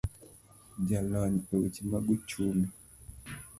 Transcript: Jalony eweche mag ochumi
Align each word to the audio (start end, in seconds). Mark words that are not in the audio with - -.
Jalony 0.87 1.35
eweche 1.53 1.81
mag 1.91 2.05
ochumi 2.13 2.67